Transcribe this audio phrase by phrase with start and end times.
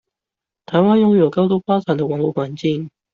[0.65, 2.89] 臺灣擁有高度發展的網路環境